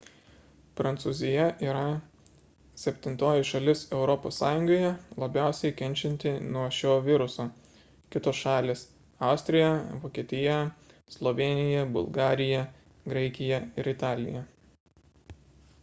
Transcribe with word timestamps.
prancūzija 0.79 1.43
yra 1.65 1.81
septintoji 2.83 3.43
šalis 3.49 3.83
europos 3.97 4.39
sąjungoje 4.43 4.87
labiausiai 5.25 5.75
kenčianti 5.83 6.31
nuo 6.57 6.63
šio 6.79 6.95
viruso 7.09 7.45
kitos 8.15 8.39
šalys– 8.47 8.83
austrija 9.29 9.69
vokietija 10.07 10.57
slovėnija 11.19 11.85
bulgarija 11.99 12.65
graikija 13.13 13.63
ir 13.83 13.95
italija 13.97 14.43